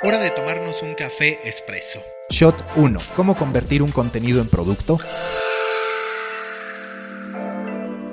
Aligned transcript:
Hora 0.00 0.18
de 0.18 0.30
tomarnos 0.30 0.84
un 0.84 0.94
café 0.94 1.40
expreso. 1.44 2.00
Shot 2.30 2.54
1. 2.76 3.00
¿Cómo 3.16 3.34
convertir 3.34 3.82
un 3.82 3.90
contenido 3.90 4.40
en 4.40 4.46
producto? 4.46 4.96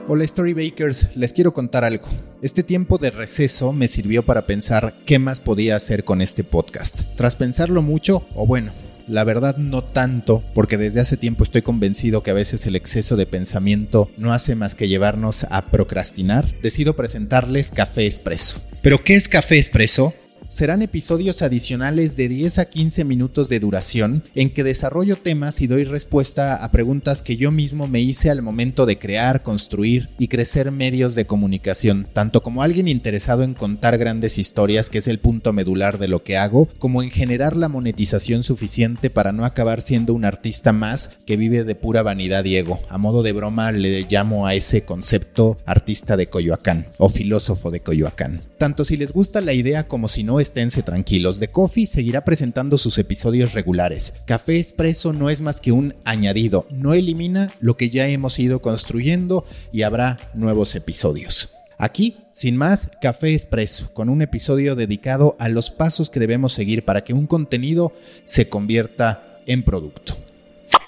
Hola 0.07 0.25
Storybakers, 0.25 1.15
les 1.15 1.31
quiero 1.31 1.53
contar 1.53 1.83
algo. 1.83 2.07
Este 2.41 2.63
tiempo 2.63 2.97
de 2.97 3.11
receso 3.11 3.71
me 3.71 3.87
sirvió 3.87 4.23
para 4.25 4.47
pensar 4.47 4.95
qué 5.05 5.19
más 5.19 5.39
podía 5.39 5.75
hacer 5.75 6.03
con 6.03 6.23
este 6.23 6.43
podcast. 6.43 7.01
Tras 7.17 7.35
pensarlo 7.35 7.83
mucho, 7.83 8.25
o 8.33 8.47
bueno, 8.47 8.71
la 9.07 9.23
verdad 9.23 9.57
no 9.57 9.83
tanto, 9.83 10.43
porque 10.55 10.79
desde 10.79 11.01
hace 11.01 11.17
tiempo 11.17 11.43
estoy 11.43 11.61
convencido 11.61 12.23
que 12.23 12.31
a 12.31 12.35
veces 12.35 12.65
el 12.65 12.75
exceso 12.75 13.15
de 13.15 13.27
pensamiento 13.27 14.09
no 14.17 14.33
hace 14.33 14.55
más 14.55 14.73
que 14.73 14.87
llevarnos 14.87 15.45
a 15.51 15.67
procrastinar, 15.69 16.59
decido 16.61 16.95
presentarles 16.95 17.69
Café 17.69 18.07
Expreso. 18.07 18.59
¿Pero 18.81 19.03
qué 19.03 19.15
es 19.15 19.29
Café 19.29 19.57
Expreso? 19.57 20.15
Serán 20.55 20.81
episodios 20.81 21.41
adicionales 21.41 22.15
de 22.15 22.29
10 22.29 22.59
a 22.59 22.65
15 22.65 23.03
minutos 23.03 23.49
de 23.49 23.59
duración 23.59 24.23
en 24.35 24.49
que 24.49 24.63
desarrollo 24.63 25.17
temas 25.17 25.59
y 25.59 25.67
doy 25.67 25.83
respuesta 25.83 26.63
a 26.63 26.71
preguntas 26.71 27.21
que 27.21 27.35
yo 27.35 27.51
mismo 27.51 27.89
me 27.89 27.99
hice 27.99 28.29
al 28.29 28.41
momento 28.41 28.85
de 28.85 28.97
crear, 28.97 29.43
construir 29.43 30.07
y 30.17 30.29
crecer 30.29 30.71
medios 30.71 31.13
de 31.13 31.25
comunicación, 31.25 32.07
tanto 32.13 32.41
como 32.41 32.61
alguien 32.61 32.87
interesado 32.87 33.43
en 33.43 33.53
contar 33.53 33.97
grandes 33.97 34.37
historias, 34.37 34.89
que 34.89 34.99
es 34.99 35.09
el 35.09 35.19
punto 35.19 35.51
medular 35.51 35.97
de 35.97 36.07
lo 36.07 36.23
que 36.23 36.37
hago, 36.37 36.69
como 36.79 37.03
en 37.03 37.11
generar 37.11 37.57
la 37.57 37.67
monetización 37.67 38.43
suficiente 38.43 39.09
para 39.09 39.33
no 39.33 39.43
acabar 39.43 39.81
siendo 39.81 40.13
un 40.13 40.23
artista 40.23 40.71
más 40.71 41.17
que 41.25 41.35
vive 41.35 41.65
de 41.65 41.75
pura 41.75 42.01
vanidad 42.01 42.45
y 42.45 42.55
ego. 42.55 42.79
A 42.87 42.97
modo 42.97 43.23
de 43.23 43.33
broma 43.33 43.73
le 43.73 44.05
llamo 44.09 44.47
a 44.47 44.53
ese 44.53 44.85
concepto 44.85 45.57
artista 45.65 46.15
de 46.15 46.27
Coyoacán 46.27 46.87
o 46.97 47.09
filósofo 47.09 47.71
de 47.71 47.81
Coyoacán. 47.81 48.39
Tanto 48.57 48.85
si 48.85 48.95
les 48.95 49.11
gusta 49.11 49.41
la 49.41 49.51
idea 49.51 49.89
como 49.89 50.07
si 50.07 50.23
no 50.23 50.44
esténse 50.45 50.83
tranquilos, 50.83 51.39
The 51.39 51.47
Coffee 51.47 51.87
seguirá 51.87 52.23
presentando 52.23 52.77
sus 52.77 52.99
episodios 52.99 53.53
regulares. 53.53 54.13
Café 54.25 54.59
Expreso 54.59 55.11
no 55.11 55.31
es 55.31 55.41
más 55.41 55.59
que 55.59 55.71
un 55.71 55.95
añadido, 56.05 56.67
no 56.69 56.93
elimina 56.93 57.51
lo 57.59 57.77
que 57.77 57.89
ya 57.89 58.07
hemos 58.07 58.37
ido 58.37 58.61
construyendo 58.61 59.43
y 59.73 59.81
habrá 59.81 60.17
nuevos 60.35 60.75
episodios. 60.75 61.51
Aquí, 61.79 62.17
sin 62.31 62.55
más, 62.57 62.91
Café 63.01 63.33
Expreso, 63.33 63.91
con 63.93 64.07
un 64.07 64.21
episodio 64.21 64.75
dedicado 64.75 65.35
a 65.39 65.49
los 65.49 65.71
pasos 65.71 66.11
que 66.11 66.19
debemos 66.19 66.53
seguir 66.53 66.85
para 66.85 67.03
que 67.03 67.13
un 67.13 67.25
contenido 67.25 67.91
se 68.23 68.47
convierta 68.47 69.41
en 69.47 69.63
producto. 69.63 70.14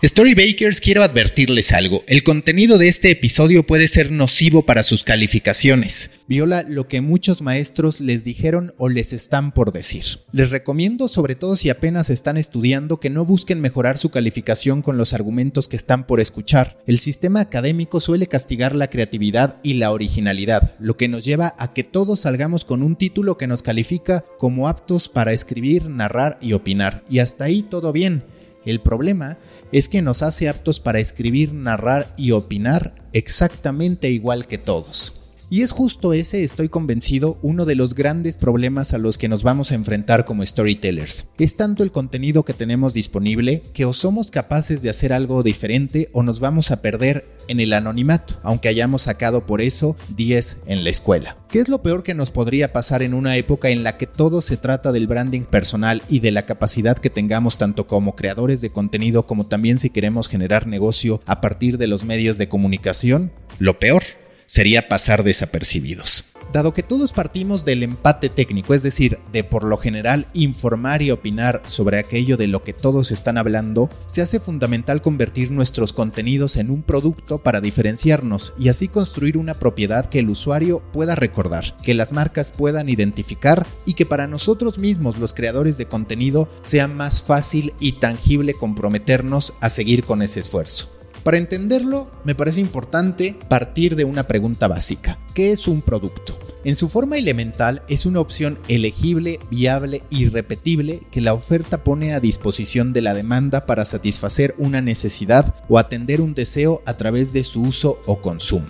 Storybakers, 0.04 0.80
quiero 0.80 1.02
advertirles 1.02 1.74
algo. 1.74 2.04
El 2.06 2.22
contenido 2.22 2.78
de 2.78 2.88
este 2.88 3.10
episodio 3.10 3.64
puede 3.64 3.88
ser 3.88 4.12
nocivo 4.12 4.64
para 4.64 4.84
sus 4.84 5.04
calificaciones. 5.04 6.12
Viola 6.28 6.62
lo 6.62 6.88
que 6.88 7.02
muchos 7.02 7.42
maestros 7.42 8.00
les 8.00 8.24
dijeron 8.24 8.76
o 8.78 8.90
les 8.90 9.12
están 9.12 9.52
por 9.52 9.74
decir. 9.74 10.04
Les 10.32 10.52
recomiendo, 10.52 11.08
sobre 11.08 11.34
todo 11.34 11.56
si 11.56 11.72
apenas 11.72 12.12
están 12.12 12.38
estudiando, 12.38 13.00
que 13.00 13.10
no 13.10 13.26
busquen 13.26 13.60
mejorar 13.60 13.98
su 13.98 14.12
calificación 14.12 14.84
con 14.84 14.98
los 14.98 15.14
argumentos 15.14 15.68
que 15.68 15.78
están 15.78 16.06
por 16.06 16.20
escuchar. 16.20 16.78
El 16.86 17.00
sistema 17.00 17.40
académico 17.40 18.00
suele 18.00 18.28
castigar 18.28 18.76
la 18.76 18.92
creatividad 18.92 19.58
y 19.64 19.76
la 19.76 19.92
originalidad, 19.92 20.76
lo 20.80 20.96
que 20.96 21.08
nos 21.08 21.26
lleva 21.26 21.56
a 21.58 21.74
que 21.74 21.84
todos 21.84 22.20
salgamos 22.20 22.66
con 22.66 22.84
un 22.84 22.98
título 22.98 23.40
que 23.40 23.48
nos 23.48 23.64
califica 23.64 24.24
como 24.38 24.68
aptos 24.68 25.10
para 25.10 25.34
escribir, 25.34 25.90
narrar 25.90 26.38
y 26.40 26.54
opinar. 26.54 27.04
Y 27.10 27.18
hasta 27.18 27.46
ahí 27.46 27.64
todo 27.64 27.92
bien. 27.92 28.37
El 28.68 28.82
problema 28.82 29.38
es 29.72 29.88
que 29.88 30.02
nos 30.02 30.22
hace 30.22 30.50
aptos 30.50 30.82
para 30.82 31.00
escribir, 31.00 31.54
narrar 31.54 32.14
y 32.18 32.32
opinar 32.32 32.94
exactamente 33.14 34.10
igual 34.10 34.46
que 34.46 34.58
todos. 34.58 35.27
Y 35.50 35.62
es 35.62 35.72
justo 35.72 36.12
ese, 36.12 36.44
estoy 36.44 36.68
convencido, 36.68 37.38
uno 37.42 37.64
de 37.64 37.76
los 37.76 37.96
grandes 37.96 38.36
problemas 38.36 38.94
a 38.94 38.98
los 38.98 39.18
que 39.18 39.30
nos 39.30 39.44
vamos 39.44 39.72
a 39.72 39.76
enfrentar 39.76 40.26
como 40.26 40.46
storytellers. 40.46 41.30
Es 41.40 41.56
tanto 41.56 41.84
el 41.84 41.94
contenido 41.94 42.44
que 42.44 42.52
tenemos 42.52 42.94
disponible 42.94 43.64
que 43.74 43.86
o 43.86 43.94
somos 43.94 44.30
capaces 44.30 44.82
de 44.82 44.90
hacer 44.90 45.14
algo 45.14 45.44
diferente 45.44 46.10
o 46.12 46.22
nos 46.22 46.42
vamos 46.42 46.72
a 46.72 46.82
perder 46.82 47.26
en 47.48 47.62
el 47.62 47.72
anonimato, 47.72 48.34
aunque 48.44 48.68
hayamos 48.68 49.04
sacado 49.04 49.46
por 49.46 49.62
eso 49.62 49.96
10 50.18 50.64
en 50.66 50.84
la 50.84 50.90
escuela. 50.90 51.38
¿Qué 51.48 51.60
es 51.60 51.70
lo 51.70 51.82
peor 51.82 52.04
que 52.04 52.14
nos 52.14 52.30
podría 52.30 52.74
pasar 52.74 53.02
en 53.02 53.14
una 53.14 53.38
época 53.38 53.70
en 53.70 53.84
la 53.84 53.96
que 53.96 54.06
todo 54.06 54.42
se 54.42 54.58
trata 54.58 54.92
del 54.92 55.08
branding 55.08 55.44
personal 55.44 56.04
y 56.10 56.20
de 56.20 56.32
la 56.32 56.46
capacidad 56.46 56.98
que 56.98 57.10
tengamos 57.10 57.58
tanto 57.58 57.88
como 57.88 58.18
creadores 58.18 58.60
de 58.60 58.72
contenido 58.72 59.26
como 59.26 59.46
también 59.46 59.78
si 59.78 59.92
queremos 59.92 60.28
generar 60.28 60.68
negocio 60.68 61.22
a 61.26 61.40
partir 61.40 61.78
de 61.78 61.88
los 61.88 62.04
medios 62.04 62.38
de 62.38 62.50
comunicación? 62.50 63.32
Lo 63.60 63.80
peor 63.80 64.04
sería 64.48 64.88
pasar 64.88 65.24
desapercibidos. 65.24 66.34
Dado 66.54 66.74
que 66.74 66.82
todos 66.82 67.12
partimos 67.12 67.66
del 67.66 67.84
empate 67.84 68.30
técnico, 68.30 68.74
es 68.74 68.82
decir, 68.82 69.20
de 69.34 69.44
por 69.44 69.64
lo 69.64 69.78
general 69.78 70.28
informar 70.34 71.02
y 71.02 71.12
opinar 71.12 71.62
sobre 71.66 72.00
aquello 72.00 72.38
de 72.38 72.48
lo 72.48 72.64
que 72.64 72.72
todos 72.72 73.12
están 73.12 73.38
hablando, 73.38 73.90
se 74.06 74.22
hace 74.22 74.40
fundamental 74.40 75.02
convertir 75.02 75.52
nuestros 75.52 75.92
contenidos 75.92 76.56
en 76.56 76.72
un 76.72 76.84
producto 76.84 77.44
para 77.44 77.60
diferenciarnos 77.60 78.54
y 78.58 78.70
así 78.70 78.88
construir 78.88 79.38
una 79.38 79.56
propiedad 79.56 80.06
que 80.08 80.20
el 80.20 80.30
usuario 80.30 80.82
pueda 80.94 81.16
recordar, 81.16 81.76
que 81.84 81.94
las 81.94 82.14
marcas 82.14 82.52
puedan 82.52 82.88
identificar 82.88 83.68
y 83.86 83.94
que 83.94 84.06
para 84.06 84.28
nosotros 84.28 84.80
mismos 84.80 85.18
los 85.18 85.34
creadores 85.34 85.78
de 85.78 85.88
contenido 85.88 86.50
sea 86.62 86.88
más 86.88 87.22
fácil 87.22 87.74
y 87.80 88.00
tangible 88.00 88.54
comprometernos 88.54 89.54
a 89.60 89.70
seguir 89.70 90.06
con 90.06 90.22
ese 90.22 90.40
esfuerzo. 90.40 90.97
Para 91.28 91.40
entenderlo, 91.40 92.10
me 92.24 92.36
parece 92.36 92.62
importante 92.62 93.36
partir 93.50 93.98
de 93.98 94.06
una 94.06 94.24
pregunta 94.24 94.70
básica. 94.70 95.20
¿Qué 95.34 95.52
es 95.52 95.68
un 95.68 95.82
producto? 95.82 96.40
En 96.64 96.78
su 96.78 96.88
forma 96.88 97.18
elemental 97.18 97.84
es 97.90 98.06
una 98.06 98.22
opción 98.22 98.58
elegible, 98.70 99.38
viable 99.52 100.04
y 100.10 100.30
repetible 100.30 101.02
que 101.12 101.20
la 101.20 101.34
oferta 101.34 101.84
pone 101.84 102.14
a 102.14 102.22
disposición 102.22 102.94
de 102.94 103.02
la 103.02 103.14
demanda 103.14 103.66
para 103.66 103.84
satisfacer 103.84 104.56
una 104.58 104.80
necesidad 104.80 105.54
o 105.68 105.80
atender 105.80 106.22
un 106.22 106.34
deseo 106.34 106.82
a 106.86 106.94
través 106.94 107.34
de 107.34 107.44
su 107.44 107.62
uso 107.62 108.00
o 108.06 108.22
consumo. 108.22 108.68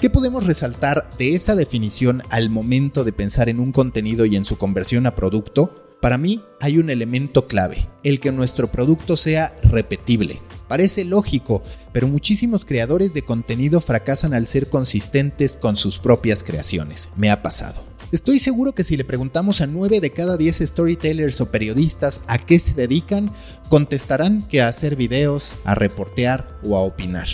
¿Qué 0.00 0.10
podemos 0.10 0.46
resaltar 0.46 1.08
de 1.16 1.36
esa 1.36 1.54
definición 1.54 2.24
al 2.30 2.50
momento 2.50 3.04
de 3.04 3.12
pensar 3.12 3.48
en 3.48 3.60
un 3.60 3.70
contenido 3.70 4.24
y 4.24 4.34
en 4.34 4.44
su 4.44 4.58
conversión 4.58 5.06
a 5.06 5.14
producto? 5.14 5.89
Para 6.00 6.16
mí 6.16 6.42
hay 6.60 6.78
un 6.78 6.88
elemento 6.88 7.46
clave, 7.46 7.86
el 8.04 8.20
que 8.20 8.32
nuestro 8.32 8.68
producto 8.68 9.18
sea 9.18 9.54
repetible. 9.62 10.40
Parece 10.66 11.04
lógico, 11.04 11.62
pero 11.92 12.08
muchísimos 12.08 12.64
creadores 12.64 13.12
de 13.12 13.22
contenido 13.22 13.80
fracasan 13.80 14.32
al 14.32 14.46
ser 14.46 14.70
consistentes 14.70 15.58
con 15.58 15.76
sus 15.76 15.98
propias 15.98 16.42
creaciones. 16.42 17.10
Me 17.16 17.30
ha 17.30 17.42
pasado. 17.42 17.84
Estoy 18.12 18.38
seguro 18.38 18.74
que 18.74 18.82
si 18.82 18.96
le 18.96 19.04
preguntamos 19.04 19.60
a 19.60 19.66
9 19.66 20.00
de 20.00 20.10
cada 20.10 20.36
10 20.36 20.60
storytellers 20.66 21.40
o 21.42 21.50
periodistas 21.50 22.22
a 22.28 22.38
qué 22.38 22.58
se 22.58 22.72
dedican, 22.72 23.30
contestarán 23.68 24.42
que 24.42 24.62
a 24.62 24.68
hacer 24.68 24.96
videos, 24.96 25.58
a 25.64 25.74
reportear 25.74 26.58
o 26.64 26.76
a 26.76 26.80
opinar. 26.80 27.26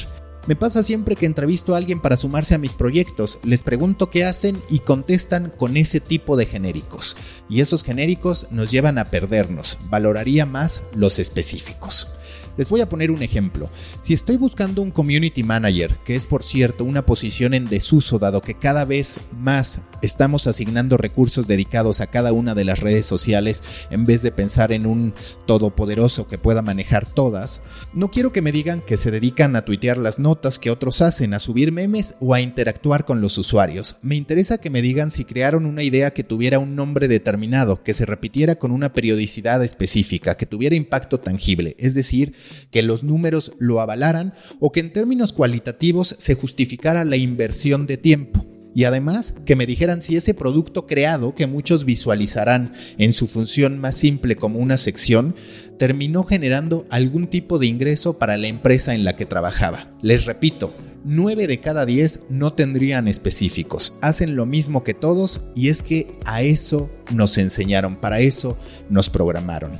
Me 0.46 0.54
pasa 0.54 0.84
siempre 0.84 1.16
que 1.16 1.26
entrevisto 1.26 1.74
a 1.74 1.78
alguien 1.78 2.00
para 2.00 2.16
sumarse 2.16 2.54
a 2.54 2.58
mis 2.58 2.74
proyectos, 2.74 3.40
les 3.42 3.62
pregunto 3.62 4.10
qué 4.10 4.24
hacen 4.24 4.60
y 4.70 4.78
contestan 4.78 5.52
con 5.56 5.76
ese 5.76 5.98
tipo 5.98 6.36
de 6.36 6.46
genéricos. 6.46 7.16
Y 7.48 7.60
esos 7.60 7.82
genéricos 7.82 8.46
nos 8.52 8.70
llevan 8.70 8.98
a 8.98 9.06
perdernos, 9.06 9.78
valoraría 9.90 10.46
más 10.46 10.84
los 10.94 11.18
específicos. 11.18 12.15
Les 12.56 12.68
voy 12.68 12.80
a 12.80 12.88
poner 12.88 13.10
un 13.10 13.22
ejemplo. 13.22 13.68
Si 14.00 14.14
estoy 14.14 14.36
buscando 14.36 14.82
un 14.82 14.90
community 14.90 15.42
manager, 15.42 15.98
que 16.04 16.16
es 16.16 16.24
por 16.24 16.42
cierto 16.42 16.84
una 16.84 17.04
posición 17.04 17.54
en 17.54 17.66
desuso 17.66 18.18
dado 18.18 18.40
que 18.40 18.54
cada 18.54 18.84
vez 18.84 19.20
más 19.38 19.80
estamos 20.02 20.46
asignando 20.46 20.96
recursos 20.96 21.46
dedicados 21.46 22.00
a 22.00 22.06
cada 22.06 22.32
una 22.32 22.54
de 22.54 22.64
las 22.64 22.80
redes 22.80 23.06
sociales 23.06 23.62
en 23.90 24.04
vez 24.04 24.22
de 24.22 24.32
pensar 24.32 24.72
en 24.72 24.86
un 24.86 25.14
todopoderoso 25.46 26.28
que 26.28 26.38
pueda 26.38 26.62
manejar 26.62 27.06
todas, 27.06 27.62
no 27.92 28.10
quiero 28.10 28.32
que 28.32 28.42
me 28.42 28.52
digan 28.52 28.80
que 28.80 28.96
se 28.96 29.10
dedican 29.10 29.56
a 29.56 29.64
tuitear 29.64 29.98
las 29.98 30.18
notas 30.18 30.58
que 30.58 30.70
otros 30.70 31.02
hacen, 31.02 31.34
a 31.34 31.38
subir 31.38 31.72
memes 31.72 32.14
o 32.20 32.34
a 32.34 32.40
interactuar 32.40 33.04
con 33.04 33.20
los 33.20 33.38
usuarios. 33.38 33.98
Me 34.02 34.16
interesa 34.16 34.58
que 34.58 34.70
me 34.70 34.82
digan 34.82 35.10
si 35.10 35.24
crearon 35.24 35.66
una 35.66 35.82
idea 35.82 36.12
que 36.12 36.24
tuviera 36.24 36.58
un 36.58 36.74
nombre 36.74 37.08
determinado, 37.08 37.82
que 37.82 37.94
se 37.94 38.06
repitiera 38.06 38.56
con 38.56 38.70
una 38.70 38.92
periodicidad 38.92 39.62
específica, 39.62 40.36
que 40.36 40.46
tuviera 40.46 40.76
impacto 40.76 41.20
tangible, 41.20 41.76
es 41.78 41.94
decir, 41.94 42.34
que 42.70 42.82
los 42.82 43.04
números 43.04 43.52
lo 43.58 43.80
avalaran 43.80 44.34
o 44.60 44.72
que 44.72 44.80
en 44.80 44.92
términos 44.92 45.32
cualitativos 45.32 46.14
se 46.18 46.34
justificara 46.34 47.04
la 47.04 47.16
inversión 47.16 47.86
de 47.86 47.96
tiempo. 47.96 48.46
Y 48.76 48.84
además 48.84 49.34
que 49.46 49.56
me 49.56 49.64
dijeran 49.64 50.02
si 50.02 50.16
ese 50.16 50.34
producto 50.34 50.86
creado, 50.86 51.34
que 51.34 51.46
muchos 51.46 51.86
visualizarán 51.86 52.74
en 52.98 53.14
su 53.14 53.26
función 53.26 53.78
más 53.78 53.96
simple 53.96 54.36
como 54.36 54.58
una 54.58 54.76
sección, 54.76 55.34
terminó 55.78 56.24
generando 56.24 56.86
algún 56.90 57.26
tipo 57.28 57.58
de 57.58 57.68
ingreso 57.68 58.18
para 58.18 58.36
la 58.36 58.48
empresa 58.48 58.94
en 58.94 59.04
la 59.04 59.16
que 59.16 59.24
trabajaba. 59.24 59.90
Les 60.02 60.26
repito, 60.26 60.74
9 61.04 61.46
de 61.46 61.60
cada 61.60 61.86
10 61.86 62.24
no 62.28 62.52
tendrían 62.52 63.08
específicos. 63.08 63.96
Hacen 64.02 64.36
lo 64.36 64.44
mismo 64.44 64.84
que 64.84 64.92
todos 64.92 65.40
y 65.54 65.68
es 65.68 65.82
que 65.82 66.18
a 66.24 66.42
eso 66.42 66.90
nos 67.14 67.38
enseñaron, 67.38 67.96
para 67.96 68.20
eso 68.20 68.58
nos 68.90 69.08
programaron. 69.08 69.78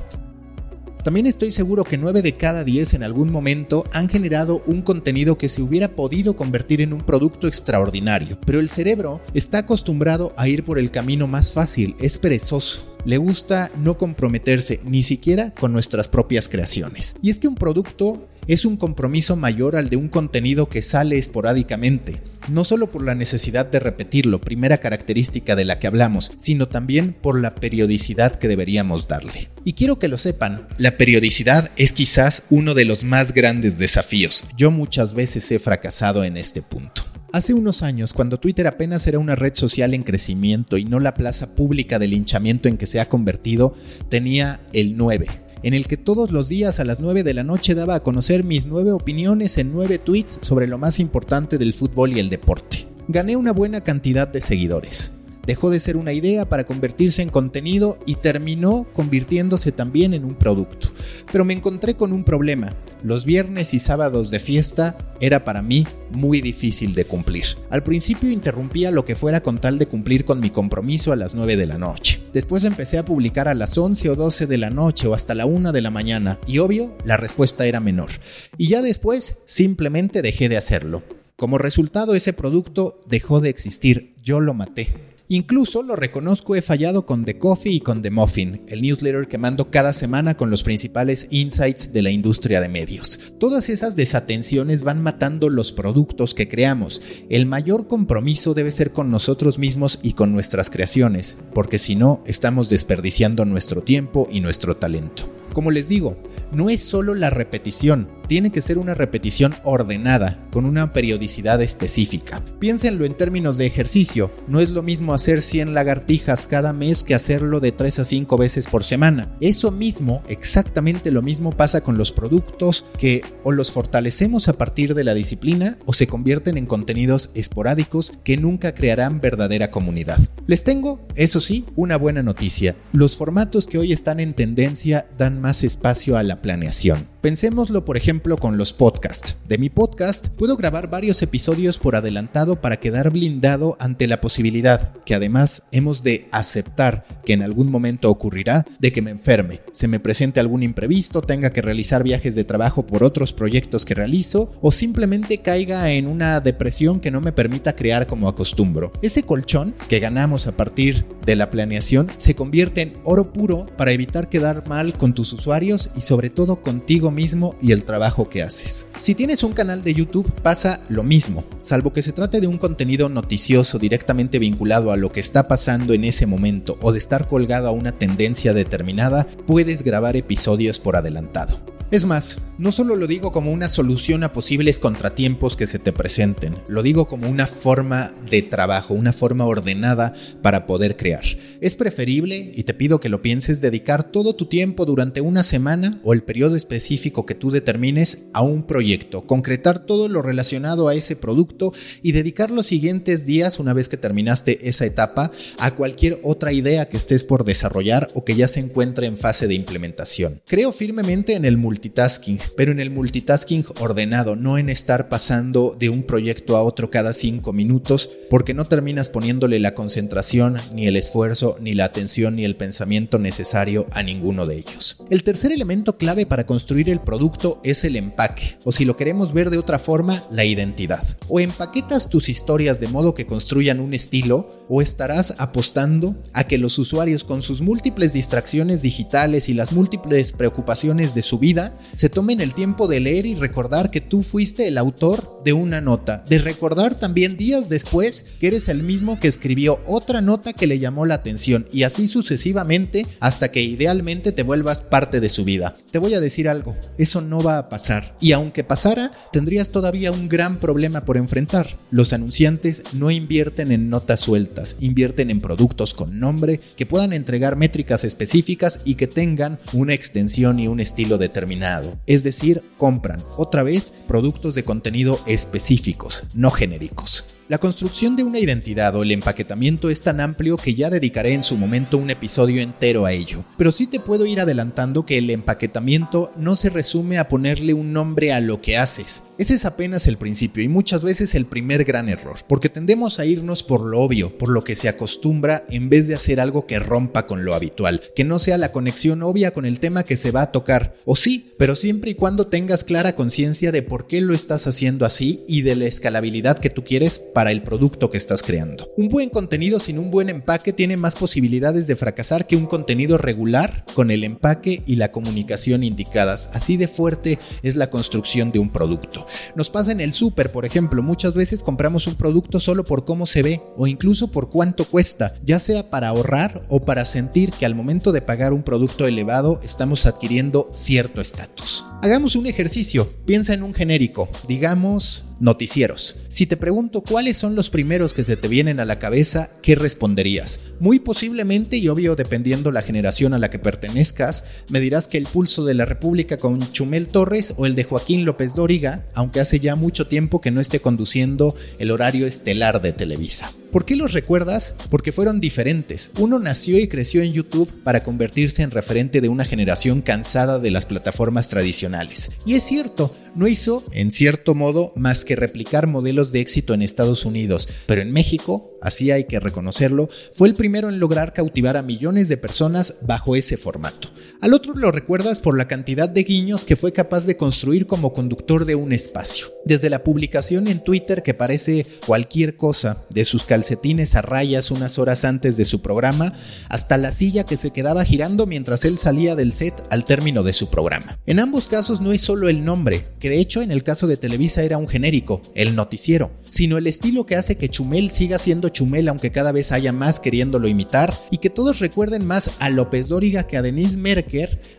También 1.07 1.25
estoy 1.25 1.51
seguro 1.51 1.85
que 1.85 1.97
9 1.97 2.21
de 2.21 2.33
cada 2.35 2.65
10 2.65 2.95
en 2.95 3.03
algún 3.03 3.31
momento 3.31 3.85
han 3.93 4.09
generado 4.09 4.61
un 4.65 4.81
contenido 4.81 5.37
que 5.37 5.47
se 5.47 5.61
hubiera 5.61 5.95
podido 5.95 6.35
convertir 6.35 6.81
en 6.81 6.91
un 6.91 6.99
producto 6.99 7.47
extraordinario, 7.47 8.37
pero 8.45 8.59
el 8.59 8.67
cerebro 8.67 9.21
está 9.33 9.59
acostumbrado 9.59 10.33
a 10.35 10.49
ir 10.49 10.65
por 10.65 10.77
el 10.77 10.91
camino 10.91 11.25
más 11.25 11.53
fácil, 11.53 11.95
es 12.01 12.17
perezoso. 12.17 12.97
le 13.05 13.17
gusta 13.17 13.71
no 13.77 13.97
comprometerse 13.97 14.81
ni 14.83 15.01
siquiera 15.01 15.53
con 15.57 15.71
nuestras 15.71 16.09
propias 16.09 16.49
creaciones. 16.49 17.15
Y 17.21 17.29
es 17.29 17.39
que 17.39 17.47
un 17.47 17.55
producto 17.55 18.27
es 18.47 18.65
un 18.65 18.77
compromiso 18.77 19.35
mayor 19.35 19.75
al 19.75 19.89
de 19.89 19.97
un 19.97 20.07
contenido 20.07 20.69
que 20.69 20.81
sale 20.81 21.17
esporádicamente, 21.17 22.21
no 22.49 22.63
solo 22.63 22.89
por 22.89 23.03
la 23.03 23.15
necesidad 23.15 23.65
de 23.65 23.79
repetirlo, 23.79 24.39
primera 24.39 24.77
característica 24.77 25.55
de 25.55 25.65
la 25.65 25.79
que 25.79 25.87
hablamos, 25.87 26.31
sino 26.37 26.67
también 26.67 27.13
por 27.13 27.39
la 27.39 27.55
periodicidad 27.55 28.35
que 28.35 28.47
deberíamos 28.47 29.07
darle. 29.07 29.49
Y 29.65 29.73
quiero 29.73 29.99
que 29.99 30.07
lo 30.07 30.17
sepan, 30.17 30.67
la 30.77 30.97
periodicidad 30.97 31.71
es 31.75 31.93
quizás 31.93 32.43
uno 32.49 32.73
de 32.73 32.85
los 32.85 33.03
más 33.03 33.33
grandes 33.33 33.77
desafíos. 33.77 34.43
Yo 34.55 34.71
muchas 34.71 35.13
veces 35.13 35.51
he 35.51 35.59
fracasado 35.59 36.23
en 36.23 36.37
este 36.37 36.61
punto. 36.61 37.03
Hace 37.33 37.53
unos 37.53 37.83
años, 37.83 38.13
cuando 38.13 38.39
Twitter 38.39 38.67
apenas 38.67 39.05
era 39.05 39.19
una 39.19 39.35
red 39.35 39.53
social 39.53 39.93
en 39.93 40.03
crecimiento 40.03 40.77
y 40.77 40.85
no 40.85 41.01
la 41.01 41.13
plaza 41.13 41.55
pública 41.55 41.99
de 41.99 42.07
linchamiento 42.07 42.69
en 42.69 42.77
que 42.77 42.85
se 42.85 43.01
ha 43.01 43.09
convertido, 43.09 43.75
tenía 44.09 44.61
el 44.71 44.95
9, 44.95 45.27
en 45.63 45.73
el 45.73 45.87
que 45.87 45.97
todos 45.97 46.31
los 46.31 46.49
días 46.49 46.79
a 46.79 46.85
las 46.85 46.99
9 46.99 47.23
de 47.23 47.33
la 47.33 47.43
noche 47.43 47.75
daba 47.75 47.95
a 47.95 47.99
conocer 48.01 48.43
mis 48.43 48.67
nueve 48.67 48.91
opiniones 48.91 49.57
en 49.57 49.71
nueve 49.71 49.97
tweets 49.97 50.39
sobre 50.41 50.67
lo 50.67 50.77
más 50.77 50.99
importante 50.99 51.57
del 51.57 51.73
fútbol 51.73 52.15
y 52.15 52.19
el 52.19 52.29
deporte. 52.29 52.87
Gané 53.07 53.35
una 53.35 53.53
buena 53.53 53.81
cantidad 53.81 54.27
de 54.27 54.41
seguidores. 54.41 55.13
Dejó 55.45 55.69
de 55.69 55.79
ser 55.79 55.95
una 55.95 56.11
idea 56.11 56.49
para 56.49 56.65
convertirse 56.65 57.21
en 57.21 57.29
contenido 57.29 57.97
y 58.05 58.15
terminó 58.15 58.85
convirtiéndose 58.93 59.71
también 59.71 60.13
en 60.13 60.25
un 60.25 60.35
producto. 60.35 60.89
Pero 61.31 61.45
me 61.45 61.53
encontré 61.53 61.95
con 61.95 62.11
un 62.11 62.25
problema. 62.25 62.75
Los 63.03 63.25
viernes 63.25 63.75
y 63.75 63.79
sábados 63.79 64.31
de 64.31 64.39
fiesta 64.39 64.97
era 65.19 65.43
para 65.43 65.61
mí 65.61 65.85
muy 66.11 66.41
difícil 66.41 66.93
de 66.95 67.05
cumplir. 67.05 67.45
Al 67.69 67.83
principio 67.83 68.31
interrumpía 68.31 68.89
lo 68.89 69.05
que 69.05 69.15
fuera 69.15 69.41
con 69.41 69.59
tal 69.59 69.77
de 69.77 69.85
cumplir 69.85 70.25
con 70.25 70.39
mi 70.39 70.49
compromiso 70.49 71.11
a 71.11 71.15
las 71.15 71.35
9 71.35 71.57
de 71.57 71.67
la 71.67 71.77
noche. 71.77 72.23
Después 72.33 72.63
empecé 72.63 72.97
a 72.97 73.05
publicar 73.05 73.47
a 73.47 73.53
las 73.53 73.77
11 73.77 74.09
o 74.09 74.15
12 74.15 74.47
de 74.47 74.57
la 74.57 74.71
noche 74.71 75.07
o 75.07 75.13
hasta 75.13 75.35
la 75.35 75.45
1 75.45 75.71
de 75.71 75.81
la 75.81 75.91
mañana 75.91 76.39
y 76.47 76.57
obvio 76.57 76.97
la 77.05 77.17
respuesta 77.17 77.67
era 77.67 77.79
menor. 77.79 78.09
Y 78.57 78.69
ya 78.69 78.81
después 78.81 79.43
simplemente 79.45 80.23
dejé 80.23 80.49
de 80.49 80.57
hacerlo. 80.57 81.03
Como 81.35 81.59
resultado 81.59 82.15
ese 82.15 82.33
producto 82.33 82.99
dejó 83.07 83.41
de 83.41 83.49
existir, 83.49 84.15
yo 84.23 84.39
lo 84.39 84.55
maté. 84.55 85.16
Incluso 85.29 85.83
lo 85.83 85.97
reconozco, 85.97 86.55
he 86.55 86.61
fallado 86.61 87.05
con 87.05 87.25
The 87.25 87.37
Coffee 87.37 87.73
y 87.73 87.79
con 87.81 88.01
The 88.01 88.11
Muffin, 88.11 88.61
el 88.67 88.81
newsletter 88.81 89.27
que 89.27 89.37
mando 89.37 89.69
cada 89.69 89.91
semana 89.91 90.37
con 90.37 90.49
los 90.49 90.63
principales 90.63 91.27
insights 91.31 91.91
de 91.91 92.01
la 92.01 92.11
industria 92.11 92.61
de 92.61 92.69
medios. 92.69 93.33
Todas 93.37 93.67
esas 93.69 93.97
desatenciones 93.97 94.83
van 94.83 95.03
matando 95.03 95.49
los 95.49 95.73
productos 95.73 96.33
que 96.33 96.47
creamos. 96.47 97.01
El 97.29 97.45
mayor 97.45 97.87
compromiso 97.87 98.53
debe 98.53 98.71
ser 98.71 98.93
con 98.93 99.11
nosotros 99.11 99.59
mismos 99.59 99.99
y 100.01 100.13
con 100.13 100.31
nuestras 100.31 100.69
creaciones, 100.69 101.37
porque 101.53 101.77
si 101.77 101.97
no, 101.97 102.23
estamos 102.25 102.69
desperdiciando 102.69 103.43
nuestro 103.43 103.81
tiempo 103.81 104.29
y 104.31 104.39
nuestro 104.39 104.77
talento. 104.77 105.29
Como 105.57 105.71
les 105.71 105.89
digo, 105.89 106.15
no 106.51 106.69
es 106.69 106.81
solo 106.81 107.15
la 107.15 107.31
repetición, 107.31 108.07
tiene 108.27 108.51
que 108.51 108.61
ser 108.61 108.77
una 108.77 108.93
repetición 108.93 109.55
ordenada, 109.63 110.37
con 110.51 110.65
una 110.65 110.93
periodicidad 110.93 111.61
específica. 111.61 112.43
Piénsenlo 112.59 113.05
en 113.05 113.15
términos 113.15 113.57
de 113.57 113.65
ejercicio, 113.65 114.29
no 114.47 114.59
es 114.59 114.69
lo 114.69 114.83
mismo 114.83 115.13
hacer 115.13 115.41
100 115.41 115.73
lagartijas 115.73 116.45
cada 116.45 116.73
mes 116.73 117.03
que 117.03 117.15
hacerlo 117.15 117.59
de 117.59 117.71
3 117.71 117.99
a 117.99 118.03
5 118.03 118.37
veces 118.37 118.67
por 118.67 118.83
semana. 118.83 119.35
Eso 119.41 119.71
mismo, 119.71 120.21
exactamente 120.27 121.09
lo 121.09 121.23
mismo 121.23 121.51
pasa 121.51 121.81
con 121.81 121.97
los 121.97 122.11
productos 122.11 122.85
que 122.99 123.23
o 123.43 123.51
los 123.51 123.71
fortalecemos 123.71 124.49
a 124.49 124.53
partir 124.53 124.93
de 124.93 125.05
la 125.05 125.13
disciplina 125.15 125.79
o 125.85 125.93
se 125.93 126.07
convierten 126.07 126.57
en 126.57 126.65
contenidos 126.65 127.31
esporádicos 127.33 128.13
que 128.23 128.37
nunca 128.37 128.75
crearán 128.75 129.21
verdadera 129.21 129.71
comunidad. 129.71 130.19
Les 130.47 130.63
tengo, 130.63 131.05
eso 131.15 131.41
sí, 131.41 131.65
una 131.75 131.97
buena 131.97 132.23
noticia. 132.23 132.75
Los 132.93 133.17
formatos 133.17 133.67
que 133.67 133.77
hoy 133.77 133.91
están 133.91 134.19
en 134.19 134.33
tendencia 134.33 135.05
dan 135.17 135.39
más 135.39 135.46
espacio 135.63 136.17
a 136.17 136.23
la 136.23 136.37
planeación. 136.37 137.07
Pensémoslo, 137.27 137.83
por 137.83 137.97
ejemplo, 137.97 138.37
con 138.37 138.55
los 138.55 138.71
podcasts. 138.71 139.35
De 139.49 139.57
mi 139.57 139.69
podcast 139.69 140.29
puedo 140.29 140.55
grabar 140.55 140.89
varios 140.89 141.21
episodios 141.21 141.77
por 141.77 141.97
adelantado 141.97 142.61
para 142.61 142.79
quedar 142.79 143.09
blindado 143.09 143.75
ante 143.81 144.07
la 144.07 144.21
posibilidad, 144.21 144.93
que 145.03 145.13
además 145.13 145.63
hemos 145.73 146.03
de 146.03 146.29
aceptar 146.31 147.05
que 147.25 147.33
en 147.33 147.41
algún 147.41 147.69
momento 147.69 148.09
ocurrirá, 148.09 148.65
de 148.79 148.93
que 148.93 149.01
me 149.01 149.11
enferme, 149.11 149.59
se 149.73 149.89
me 149.89 149.99
presente 149.99 150.39
algún 150.39 150.63
imprevisto, 150.63 151.21
tenga 151.21 151.49
que 151.49 151.61
realizar 151.61 152.01
viajes 152.01 152.33
de 152.33 152.45
trabajo 152.45 152.87
por 152.87 153.03
otros 153.03 153.33
proyectos 153.33 153.83
que 153.83 153.93
realizo 153.93 154.53
o 154.61 154.71
simplemente 154.71 155.39
caiga 155.39 155.91
en 155.91 156.07
una 156.07 156.39
depresión 156.39 157.01
que 157.01 157.11
no 157.11 157.19
me 157.19 157.33
permita 157.33 157.75
crear 157.75 158.07
como 158.07 158.29
acostumbro. 158.29 158.93
Ese 159.01 159.23
colchón 159.23 159.75
que 159.89 159.99
ganamos 159.99 160.47
a 160.47 160.55
partir 160.55 161.05
de 161.25 161.35
la 161.35 161.49
planeación 161.49 162.07
se 162.15 162.35
convierte 162.35 162.83
en 162.83 162.93
oro 163.03 163.33
puro 163.33 163.65
para 163.75 163.91
evitar 163.91 164.29
quedar 164.29 164.65
mal 164.69 164.93
con 164.93 165.13
tus 165.13 165.33
usuarios 165.33 165.89
y 165.97 166.01
sobre 166.01 166.29
todo 166.29 166.61
contigo 166.61 167.11
mismo 167.11 167.16
y 167.61 167.71
el 167.71 167.83
trabajo 167.83 168.29
que 168.29 168.43
haces. 168.43 168.85
Si 168.99 169.15
tienes 169.15 169.43
un 169.43 169.53
canal 169.53 169.83
de 169.83 169.93
YouTube 169.93 170.31
pasa 170.43 170.81
lo 170.87 171.03
mismo, 171.03 171.43
salvo 171.61 171.91
que 171.91 172.03
se 172.03 172.13
trate 172.13 172.39
de 172.39 172.47
un 172.47 172.57
contenido 172.59 173.09
noticioso 173.09 173.79
directamente 173.79 174.37
vinculado 174.37 174.91
a 174.91 174.97
lo 174.97 175.11
que 175.11 175.19
está 175.19 175.47
pasando 175.47 175.93
en 175.93 176.03
ese 176.03 176.27
momento 176.27 176.77
o 176.81 176.91
de 176.91 176.99
estar 176.99 177.27
colgado 177.27 177.67
a 177.67 177.71
una 177.71 177.91
tendencia 177.91 178.53
determinada, 178.53 179.27
puedes 179.47 179.83
grabar 179.83 180.15
episodios 180.15 180.79
por 180.79 180.95
adelantado. 180.95 181.76
Es 181.89 182.03
más, 182.03 182.39
no 182.57 182.73
solo 182.73 182.97
lo 182.97 183.07
digo 183.07 183.31
como 183.31 183.53
una 183.53 183.69
solución 183.69 184.25
a 184.25 184.33
posibles 184.33 184.77
contratiempos 184.77 185.55
que 185.55 185.67
se 185.67 185.79
te 185.79 185.93
presenten, 185.93 186.57
lo 186.67 186.83
digo 186.83 187.07
como 187.07 187.29
una 187.29 187.47
forma 187.47 188.13
de 188.29 188.41
trabajo, 188.41 188.93
una 188.93 189.13
forma 189.13 189.45
ordenada 189.45 190.13
para 190.41 190.67
poder 190.67 190.97
crear. 190.97 191.23
Es 191.61 191.77
preferible, 191.77 192.51
y 192.53 192.63
te 192.63 192.73
pido 192.73 192.99
que 192.99 193.07
lo 193.07 193.21
pienses, 193.21 193.61
dedicar 193.61 194.11
todo 194.11 194.35
tu 194.35 194.47
tiempo 194.47 194.83
durante 194.83 195.21
una 195.21 195.43
semana 195.43 196.01
o 196.03 196.11
el 196.11 196.23
periodo 196.23 196.57
específico 196.57 197.25
que 197.25 197.35
tú 197.35 197.51
determines 197.51 198.25
a 198.33 198.41
un 198.41 198.63
proyecto, 198.63 199.25
concretar 199.25 199.85
todo 199.85 200.09
lo 200.09 200.21
relacionado 200.21 200.89
a 200.89 200.93
ese 200.93 201.15
producto 201.15 201.71
y 202.01 202.11
dedicar 202.11 202.51
los 202.51 202.65
siguientes 202.65 203.25
días, 203.25 203.59
una 203.59 203.71
vez 203.71 203.87
que 203.87 203.95
terminaste 203.95 204.67
esa 204.67 204.85
etapa, 204.85 205.31
a 205.57 205.71
cualquier 205.71 206.19
otra 206.23 206.51
idea 206.51 206.89
que 206.89 206.97
estés 206.97 207.23
por 207.23 207.45
desarrollar 207.45 208.07
o 208.13 208.25
que 208.25 208.35
ya 208.35 208.49
se 208.49 208.59
encuentre 208.59 209.07
en 209.07 209.15
fase 209.15 209.47
de 209.47 209.53
implementación. 209.53 210.41
Creo 210.45 210.73
firmemente 210.73 211.33
en 211.35 211.45
el 211.45 211.55
multitasking, 211.77 212.39
pero 212.55 212.71
en 212.71 212.79
el 212.79 212.89
multitasking 212.89 213.63
ordenado, 213.81 214.35
no 214.35 214.57
en 214.57 214.69
estar 214.69 215.09
pasando 215.09 215.75
de 215.77 215.89
un 215.89 216.01
proyecto 216.01 216.57
a 216.57 216.63
otro 216.63 216.89
cada 216.89 217.13
cinco 217.13 217.53
minutos, 217.53 218.09
porque 218.31 218.55
no 218.55 218.65
terminas 218.65 219.11
poniéndole 219.11 219.59
la 219.59 219.75
concentración, 219.75 220.55
ni 220.73 220.87
el 220.87 220.95
esfuerzo, 220.95 221.55
ni 221.61 221.75
la 221.75 221.85
atención, 221.85 222.35
ni 222.35 222.45
el 222.45 222.55
pensamiento 222.55 223.19
necesario 223.19 223.85
a 223.91 224.01
ninguno 224.01 224.47
de 224.47 224.57
ellos. 224.57 225.03
El 225.11 225.23
tercer 225.23 225.51
elemento 225.51 225.99
clave 225.99 226.25
para 226.25 226.47
construir 226.47 226.89
el 226.89 226.99
producto 226.99 227.61
es 227.63 227.83
el 227.83 227.95
empaque, 227.95 228.57
o 228.65 228.71
si 228.71 228.83
lo 228.83 228.97
queremos 228.97 229.31
ver 229.31 229.51
de 229.51 229.59
otra 229.59 229.77
forma, 229.77 230.19
la 230.31 230.45
identidad. 230.45 231.03
O 231.27 231.39
empaquetas 231.39 232.09
tus 232.09 232.27
historias 232.27 232.79
de 232.79 232.87
modo 232.87 233.13
que 233.13 233.27
construyan 233.27 233.79
un 233.79 233.93
estilo, 233.93 234.49
o 234.67 234.81
estarás 234.81 235.35
apostando 235.37 236.15
a 236.33 236.45
que 236.45 236.57
los 236.57 236.79
usuarios 236.79 237.23
con 237.23 237.43
sus 237.43 237.61
múltiples 237.61 238.13
distracciones 238.13 238.81
digitales 238.81 239.47
y 239.47 239.53
las 239.53 239.73
múltiples 239.73 240.33
preocupaciones 240.33 241.13
de 241.13 241.21
su 241.21 241.37
vida 241.37 241.66
se 241.93 242.09
tomen 242.09 242.41
el 242.41 242.53
tiempo 242.53 242.87
de 242.87 242.99
leer 242.99 243.25
y 243.25 243.35
recordar 243.35 243.91
que 243.91 244.01
tú 244.01 244.23
fuiste 244.23 244.67
el 244.67 244.77
autor 244.77 245.41
de 245.43 245.53
una 245.53 245.81
nota, 245.81 246.23
de 246.27 246.39
recordar 246.39 246.95
también 246.95 247.37
días 247.37 247.69
después 247.69 248.25
que 248.39 248.47
eres 248.47 248.69
el 248.69 248.83
mismo 248.83 249.19
que 249.19 249.27
escribió 249.27 249.79
otra 249.85 250.21
nota 250.21 250.53
que 250.53 250.67
le 250.67 250.79
llamó 250.79 251.05
la 251.05 251.15
atención 251.15 251.67
y 251.71 251.83
así 251.83 252.07
sucesivamente 252.07 253.05
hasta 253.19 253.51
que 253.51 253.61
idealmente 253.61 254.31
te 254.31 254.43
vuelvas 254.43 254.81
parte 254.81 255.19
de 255.19 255.29
su 255.29 255.45
vida. 255.45 255.75
Te 255.91 255.99
voy 255.99 256.13
a 256.13 256.19
decir 256.19 256.49
algo, 256.49 256.75
eso 256.97 257.21
no 257.21 257.39
va 257.39 257.57
a 257.57 257.69
pasar 257.69 258.13
y 258.19 258.31
aunque 258.31 258.63
pasara, 258.63 259.11
tendrías 259.31 259.69
todavía 259.69 260.11
un 260.11 260.27
gran 260.29 260.57
problema 260.57 261.05
por 261.05 261.17
enfrentar. 261.17 261.67
Los 261.91 262.13
anunciantes 262.13 262.93
no 262.93 263.11
invierten 263.11 263.71
en 263.71 263.89
notas 263.89 264.19
sueltas, 264.21 264.77
invierten 264.79 265.29
en 265.29 265.39
productos 265.39 265.93
con 265.93 266.19
nombre 266.19 266.59
que 266.75 266.85
puedan 266.85 267.13
entregar 267.13 267.55
métricas 267.55 268.03
específicas 268.03 268.81
y 268.85 268.95
que 268.95 269.07
tengan 269.07 269.59
una 269.73 269.93
extensión 269.93 270.59
y 270.59 270.67
un 270.67 270.79
estilo 270.79 271.17
determinado. 271.17 271.56
Es 272.05 272.23
decir, 272.23 272.63
compran 272.77 273.19
otra 273.37 273.63
vez 273.63 273.93
productos 274.07 274.55
de 274.55 274.63
contenido 274.63 275.19
específicos, 275.25 276.23
no 276.35 276.51
genéricos. 276.51 277.36
La 277.49 277.59
construcción 277.59 278.17
de 278.17 278.25
una 278.25 278.39
identidad 278.39 278.93
o 278.97 279.03
el 279.03 279.11
empaquetamiento 279.13 279.89
es 279.89 280.01
tan 280.01 280.19
amplio 280.19 280.57
que 280.57 280.75
ya 280.75 280.89
dedicaré 280.89 281.33
en 281.33 281.43
su 281.43 281.55
momento 281.55 281.97
un 281.97 282.09
episodio 282.09 282.61
entero 282.61 283.05
a 283.05 283.13
ello, 283.13 283.45
pero 283.57 283.71
sí 283.71 283.87
te 283.87 284.01
puedo 284.01 284.25
ir 284.25 284.41
adelantando 284.41 285.05
que 285.05 285.17
el 285.17 285.29
empaquetamiento 285.29 286.29
no 286.35 286.57
se 286.57 286.69
resume 286.69 287.19
a 287.19 287.29
ponerle 287.29 287.73
un 287.73 287.93
nombre 287.93 288.33
a 288.33 288.41
lo 288.41 288.59
que 288.61 288.77
haces. 288.77 289.23
Ese 289.37 289.53
es 289.53 289.63
apenas 289.63 290.07
el 290.07 290.17
principio 290.17 290.61
y 290.61 290.67
muchas 290.67 291.05
veces 291.05 291.35
el 291.35 291.45
primer 291.45 291.85
gran 291.85 292.09
error, 292.09 292.39
porque 292.49 292.67
tendemos 292.67 293.17
a 293.17 293.25
irnos 293.25 293.63
por 293.63 293.79
lo 293.79 294.01
obvio, 294.01 294.37
por 294.37 294.49
lo 294.49 294.61
que 294.61 294.75
se 294.75 294.89
acostumbra, 294.89 295.63
en 295.69 295.87
vez 295.87 296.09
de 296.09 296.15
hacer 296.15 296.41
algo 296.41 296.65
que 296.65 296.79
rompa 296.79 297.27
con 297.27 297.45
lo 297.45 297.53
habitual, 297.53 298.01
que 298.13 298.25
no 298.25 298.39
sea 298.39 298.57
la 298.57 298.73
conexión 298.73 299.23
obvia 299.23 299.53
con 299.53 299.65
el 299.65 299.79
tema 299.79 300.03
que 300.03 300.17
se 300.17 300.31
va 300.31 300.41
a 300.41 300.51
tocar, 300.51 300.95
o 301.05 301.15
sí, 301.15 301.53
pero 301.57 301.75
siempre 301.75 302.11
y 302.11 302.15
cuando 302.15 302.47
tengas 302.47 302.83
clara 302.83 303.15
conciencia 303.15 303.71
de 303.71 303.83
por 303.83 304.05
qué 304.05 304.19
lo 304.19 304.33
estás 304.33 304.67
haciendo 304.67 305.05
así 305.05 305.45
y 305.47 305.61
de 305.61 305.77
la 305.77 305.85
escalabilidad 305.85 306.59
que 306.59 306.71
tú 306.71 306.83
quieres 306.83 307.19
para 307.37 307.51
el 307.51 307.61
producto 307.61 308.09
que 308.09 308.17
estás 308.17 308.41
creando. 308.41 308.91
Un 308.97 309.09
buen 309.09 309.29
contenido 309.29 309.79
sin 309.79 309.99
un 309.99 310.09
buen 310.09 310.27
empaque 310.27 310.73
tiene 310.73 310.97
más 310.97 311.15
posibilidades 311.15 311.85
de 311.85 311.95
fracasar 311.95 312.47
que 312.47 312.55
un 312.55 312.65
contenido 312.65 313.19
regular 313.19 313.85
con 313.93 314.09
el 314.09 314.23
empaque 314.23 314.81
y 314.87 314.95
la 314.95 315.11
comunicación 315.11 315.83
indicadas. 315.83 316.49
Así 316.53 316.77
de 316.77 316.87
fuerte 316.87 317.37
es 317.61 317.75
la 317.75 317.91
construcción 317.91 318.51
de 318.51 318.57
un 318.57 318.71
producto. 318.71 319.27
Nos 319.55 319.69
pasa 319.69 319.91
en 319.91 320.01
el 320.01 320.13
súper, 320.13 320.51
por 320.51 320.65
ejemplo, 320.65 321.03
muchas 321.03 321.35
veces 321.35 321.61
compramos 321.61 322.07
un 322.07 322.15
producto 322.15 322.59
solo 322.59 322.83
por 322.83 323.05
cómo 323.05 323.27
se 323.27 323.43
ve 323.43 323.61
o 323.75 323.85
incluso 323.85 324.31
por 324.31 324.49
cuánto 324.49 324.83
cuesta, 324.85 325.35
ya 325.45 325.59
sea 325.59 325.91
para 325.91 326.07
ahorrar 326.07 326.63
o 326.69 326.85
para 326.85 327.05
sentir 327.05 327.51
que 327.51 327.67
al 327.67 327.75
momento 327.75 328.13
de 328.13 328.23
pagar 328.23 328.51
un 328.51 328.63
producto 328.63 329.05
elevado 329.05 329.59
estamos 329.61 330.07
adquiriendo 330.07 330.67
cierto 330.73 331.21
estatus. 331.21 331.85
Hagamos 332.03 332.35
un 332.35 332.45
ejercicio, 332.45 333.09
piensa 333.25 333.55
en 333.55 333.63
un 333.63 333.73
genérico, 333.73 334.29
digamos 334.47 335.25
noticieros. 335.39 336.27
Si 336.29 336.45
te 336.45 336.55
pregunto 336.55 337.01
cuáles 337.01 337.37
son 337.37 337.55
los 337.55 337.71
primeros 337.71 338.13
que 338.13 338.23
se 338.23 338.37
te 338.37 338.47
vienen 338.47 338.79
a 338.79 338.85
la 338.85 338.99
cabeza, 338.99 339.49
¿qué 339.63 339.75
responderías? 339.75 340.67
Muy 340.79 340.99
posiblemente, 340.99 341.77
y 341.77 341.89
obvio 341.89 342.15
dependiendo 342.15 342.71
la 342.71 342.83
generación 342.83 343.33
a 343.33 343.39
la 343.39 343.49
que 343.49 343.59
pertenezcas, 343.59 344.43
me 344.69 344.79
dirás 344.79 345.07
que 345.07 345.17
el 345.17 345.25
pulso 345.25 345.65
de 345.65 345.73
la 345.73 345.85
República 345.85 346.37
con 346.37 346.59
Chumel 346.59 347.07
Torres 347.07 347.55
o 347.57 347.65
el 347.65 347.75
de 347.75 347.83
Joaquín 347.83 348.25
López 348.25 348.53
Dóriga, 348.53 349.05
aunque 349.15 349.39
hace 349.39 349.59
ya 349.59 349.75
mucho 349.75 350.07
tiempo 350.07 350.39
que 350.39 350.51
no 350.51 350.61
esté 350.61 350.79
conduciendo 350.79 351.55
el 351.79 351.91
horario 351.91 352.27
estelar 352.27 352.81
de 352.81 352.93
Televisa. 352.93 353.51
¿Por 353.71 353.85
qué 353.85 353.95
los 353.95 354.13
recuerdas? 354.13 354.75
Porque 354.89 355.11
fueron 355.11 355.39
diferentes. 355.39 356.11
Uno 356.19 356.39
nació 356.39 356.79
y 356.79 356.87
creció 356.87 357.21
en 357.21 357.31
YouTube 357.31 357.71
para 357.83 357.99
convertirse 357.99 358.63
en 358.63 358.71
referente 358.71 359.21
de 359.21 359.29
una 359.29 359.45
generación 359.45 360.01
cansada 360.01 360.59
de 360.59 360.71
las 360.71 360.85
plataformas 360.85 361.49
tradicionales. 361.49 362.31
Y 362.45 362.55
es 362.55 362.63
cierto, 362.63 363.13
no 363.35 363.47
hizo, 363.47 363.83
en 363.91 364.11
cierto 364.11 364.55
modo, 364.55 364.93
más 364.95 365.25
que 365.25 365.35
replicar 365.35 365.85
modelos 365.85 366.31
de 366.31 366.39
éxito 366.39 366.73
en 366.73 366.81
Estados 366.81 367.25
Unidos, 367.25 367.67
pero 367.85 368.01
en 368.01 368.11
México, 368.11 368.76
así 368.81 369.11
hay 369.11 369.25
que 369.25 369.39
reconocerlo, 369.39 370.09
fue 370.33 370.47
el 370.47 370.53
primero 370.53 370.89
en 370.89 370.99
lograr 370.99 371.33
cautivar 371.33 371.77
a 371.77 371.81
millones 371.81 372.27
de 372.27 372.37
personas 372.37 372.99
bajo 373.01 373.35
ese 373.35 373.57
formato. 373.57 374.09
Al 374.39 374.53
otro 374.53 374.73
lo 374.75 374.91
recuerdas 374.91 375.39
por 375.39 375.57
la 375.57 375.67
cantidad 375.67 376.07
de 376.07 376.23
guiños 376.23 376.63
que 376.63 376.75
fue 376.75 376.93
capaz 376.93 377.25
de 377.25 377.37
construir 377.37 377.87
como 377.87 378.13
conductor 378.13 378.65
de 378.65 378.75
un 378.75 378.93
espacio. 378.93 379.47
Desde 379.65 379.89
la 379.89 380.03
publicación 380.03 380.67
en 380.67 380.83
Twitter 380.83 381.23
que 381.23 381.33
parece 381.33 381.85
cualquier 382.05 382.55
cosa, 382.55 383.05
de 383.09 383.25
sus 383.25 383.43
calcetines 383.43 384.15
a 384.15 384.21
rayas 384.21 384.71
unas 384.71 384.99
horas 384.99 385.25
antes 385.25 385.57
de 385.57 385.65
su 385.65 385.81
programa, 385.81 386.33
hasta 386.69 386.97
la 386.97 387.11
silla 387.11 387.45
que 387.45 387.57
se 387.57 387.71
quedaba 387.71 388.05
girando 388.05 388.45
mientras 388.45 388.85
él 388.85 388.97
salía 388.97 389.35
del 389.35 389.53
set 389.53 389.73
al 389.89 390.05
término 390.05 390.43
de 390.43 390.53
su 390.53 390.69
programa. 390.69 391.19
En 391.25 391.39
ambos 391.39 391.67
casos 391.67 391.99
no 391.99 392.13
es 392.13 392.21
solo 392.21 392.47
el 392.47 392.63
nombre, 392.63 393.03
que 393.19 393.29
de 393.29 393.39
hecho 393.39 393.61
en 393.61 393.71
el 393.71 393.83
caso 393.83 394.07
de 394.07 394.17
Televisa 394.17 394.61
era 394.61 394.77
un 394.77 394.87
genérico, 394.87 395.41
el 395.55 395.75
noticiero, 395.75 396.31
sino 396.43 396.77
el 396.77 396.87
estilo 396.87 397.25
que 397.25 397.35
hace 397.35 397.57
que 397.57 397.69
Chumel 397.69 398.09
siga 398.09 398.37
siendo 398.37 398.66
Chumel 398.69 399.07
aunque 399.07 399.31
cada 399.31 399.51
vez 399.51 399.71
haya 399.71 399.91
más 399.91 400.19
queriéndolo 400.19 400.67
imitar 400.67 401.13
y 401.31 401.37
que 401.39 401.49
todos 401.49 401.79
recuerden 401.79 402.25
más 402.25 402.57
a 402.59 402.69
López 402.69 403.07
Dóriga 403.07 403.47
que 403.47 403.57
a 403.57 403.61
Denise 403.61 403.97
Merck 403.97 404.27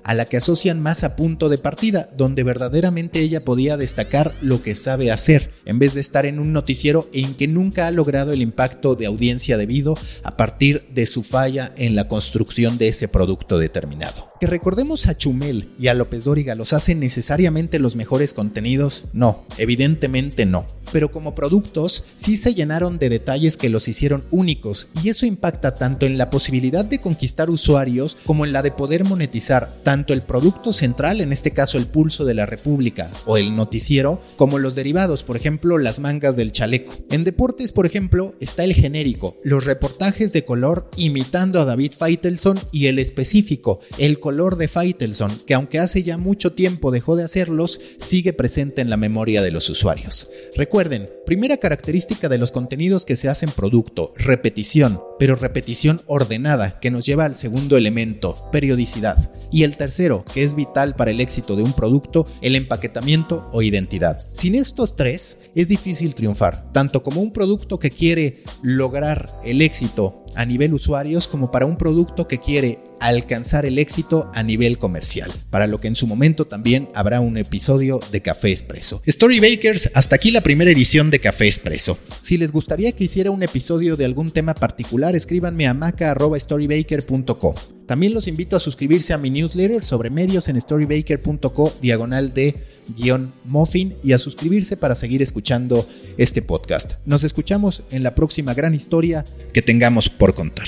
a 0.05 0.15
la 0.15 0.25
que 0.25 0.37
asocian 0.37 0.81
más 0.81 1.05
a 1.05 1.17
punto 1.17 1.49
de 1.49 1.59
partida, 1.59 2.09
donde 2.17 2.43
verdaderamente 2.43 3.21
ella 3.21 3.45
podía 3.45 3.77
destacar 3.77 4.33
lo 4.43 4.61
que 4.61 4.75
sabe 4.75 5.11
hacer, 5.11 5.51
en 5.65 5.79
vez 5.79 5.95
de 5.95 6.01
estar 6.01 6.27
en 6.27 6.39
un 6.39 6.53
noticiero 6.53 7.09
en 7.13 7.35
que 7.35 7.49
nunca 7.49 7.87
ha 7.87 7.91
logrado 7.91 8.33
el 8.33 8.43
impacto 8.43 8.95
de 8.95 9.07
audiencia 9.07 9.57
debido 9.57 9.95
a 10.23 10.37
partir 10.37 10.83
de 10.95 11.07
su 11.07 11.23
falla 11.23 11.73
en 11.77 11.95
la 11.95 12.09
construcción 12.09 12.79
de 12.79 12.89
ese 12.89 13.09
producto 13.09 13.59
determinado. 13.59 14.33
Que 14.41 14.47
recordemos 14.47 15.07
a 15.07 15.17
Chumel 15.17 15.69
y 15.81 15.89
a 15.89 15.95
López 15.95 16.25
Dóriga 16.25 16.55
los 16.55 16.73
hacen 16.73 17.01
necesariamente 17.01 17.79
los 17.79 17.97
mejores 17.97 18.33
contenidos, 18.33 19.07
no, 19.13 19.45
evidentemente 19.57 20.47
no. 20.47 20.67
Pero 20.93 21.11
como 21.11 21.35
productos 21.35 22.05
sí 22.15 22.37
se 22.37 22.55
llenaron 22.55 22.99
de 22.99 23.09
detalles 23.09 23.57
que 23.57 23.69
los 23.69 23.78
hicieron 23.87 24.25
únicos 24.31 24.89
y 25.03 25.11
eso 25.11 25.27
impacta 25.27 25.75
tanto 25.75 26.07
en 26.07 26.19
la 26.19 26.31
posibilidad 26.31 26.85
de 26.85 27.01
conquistar 27.01 27.51
usuarios 27.51 28.17
como 28.27 28.45
en 28.45 28.53
la 28.53 28.63
de 28.63 28.73
poder 28.73 29.05
monetizar 29.05 29.73
tanto 29.85 30.13
el 30.13 30.23
producto 30.23 30.73
central, 30.73 31.21
en 31.21 31.33
este 31.33 31.53
caso 31.53 31.79
el 31.79 31.87
pulso 31.87 32.25
de 32.25 32.35
la 32.35 32.47
República 32.47 33.11
o 33.27 33.37
el 33.37 33.55
noticiero, 33.55 34.21
como 34.37 34.59
los 34.59 34.75
derivados, 34.75 35.23
por 35.23 35.37
ejemplo 35.37 35.79
las 35.79 36.01
mangas 36.01 36.37
del 36.37 36.53
chaleco. 36.53 36.93
En 37.11 37.25
deportes, 37.25 37.73
por 37.73 37.87
ejemplo, 37.87 38.35
está 38.41 38.65
el 38.65 38.75
genérico, 38.75 39.37
los 39.45 39.65
reportajes 39.65 40.33
de 40.33 40.45
color 40.45 40.91
imitando 40.97 41.61
a 41.61 41.65
David 41.65 41.93
Feitelson 41.93 42.59
y 42.73 42.87
el 42.87 42.99
específico, 42.99 43.81
el 43.99 44.21
color 44.21 44.57
de 44.57 44.69
Faitelson, 44.69 45.31
que 45.47 45.55
aunque 45.55 45.79
hace 45.79 46.03
ya 46.03 46.17
mucho 46.17 46.53
tiempo 46.53 46.91
dejó 46.91 47.17
de 47.17 47.25
hacerlos, 47.25 47.81
sigue 47.99 48.33
presente 48.33 48.81
en 48.81 48.91
la 48.91 48.97
memoria 48.97 49.43
de 49.43 49.51
los 49.51 49.69
usuarios. 49.69 50.31
Recuerden, 50.57 51.11
primera 51.27 51.59
característica 51.59 52.29
de 52.29 52.39
los 52.39 52.53
contenidos 52.53 53.05
que 53.05 53.17
se 53.17 53.29
hacen 53.29 53.51
producto, 53.69 54.13
repetición, 54.17 55.03
pero 55.19 55.37
repetición 55.37 56.01
ordenada, 56.07 56.79
que 56.81 56.91
nos 56.91 57.05
lleva 57.05 57.25
al 57.25 57.35
segundo 57.35 57.77
elemento, 57.77 58.35
periodicidad. 58.53 59.33
Y 59.51 59.65
el 59.65 59.77
tercero, 59.77 60.25
que 60.33 60.43
es 60.43 60.55
vital 60.55 60.95
para 60.95 61.11
el 61.11 61.21
éxito 61.21 61.57
de 61.57 61.63
un 61.63 61.73
producto, 61.73 62.27
el 62.43 62.57
empaquetamiento 62.57 63.49
o 63.53 63.63
identidad. 63.63 64.19
Sin 64.33 64.55
estos 64.55 64.97
tres, 64.97 65.39
es 65.55 65.69
difícil 65.69 66.15
triunfar, 66.15 66.73
tanto 66.73 67.03
como 67.03 67.21
un 67.21 67.33
producto 67.33 67.79
que 67.79 67.91
quiere 67.91 68.43
lograr 68.63 69.27
el 69.45 69.63
éxito 69.63 70.25
a 70.37 70.45
nivel 70.45 70.75
usuarios 70.75 71.27
como 71.27 71.51
para 71.51 71.67
un 71.67 71.77
producto 71.77 72.29
que 72.29 72.39
quiere 72.39 72.79
alcanzar 73.01 73.65
el 73.65 73.79
éxito 73.79 74.31
a 74.35 74.43
nivel 74.43 74.79
comercial, 74.79 75.31
para 75.51 75.67
lo 75.67 75.79
que 75.79 75.89
en 75.89 75.95
su 75.95 76.07
momento 76.07 76.47
también 76.47 76.89
habrá 76.95 77.21
un 77.21 77.37
episodio 77.37 78.01
de 78.11 78.23
Café 78.23 78.51
Expreso. 78.51 79.03
Storybakers, 79.09 79.91
hasta 79.95 80.17
aquí 80.17 80.31
la 80.31 80.41
primera 80.41 80.71
edición 80.71 81.11
de 81.11 81.21
Café 81.21 81.47
Expreso. 81.47 81.99
Si 82.23 82.37
les 82.37 82.53
gustaría 82.53 82.93
que 82.93 83.05
hiciera 83.05 83.31
un 83.31 83.43
episodio 83.43 83.97
de 83.97 84.05
algún 84.05 84.31
tema 84.31 84.55
particular, 84.55 85.08
escríbanme 85.15 85.67
a 85.67 85.75
maca.storybaker.co. 85.75 87.55
También 87.87 88.15
los 88.15 88.29
invito 88.29 88.57
a 88.57 88.61
suscribirse 88.61 89.15
a 89.15 89.19
mi 89.19 89.31
newsletter 89.31 89.85
sobre 89.85 90.11
medios 90.11 90.49
en 90.49 90.61
storybaker.co 90.61 91.73
diagonal 91.81 92.35
de 92.35 92.55
guion 92.97 93.33
muffin 93.45 93.95
y 94.03 94.13
a 94.13 94.19
suscribirse 94.19 94.77
para 94.77 94.95
seguir 94.95 95.23
escuchando 95.23 95.87
este 96.17 96.43
podcast. 96.43 96.95
Nos 97.07 97.25
escuchamos 97.25 97.83
en 97.91 98.03
la 98.03 98.15
próxima 98.15 98.55
gran 98.55 98.75
historia 98.75 99.25
que 99.53 99.63
tengamos 99.63 100.09
por 100.09 100.35
contar. 100.35 100.67